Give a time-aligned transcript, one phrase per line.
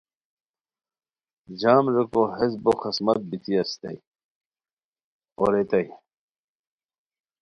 [1.59, 3.97] جام ریکو ہیس بو خسمت بیتی اسیتائے،
[5.39, 5.85] اوریتائے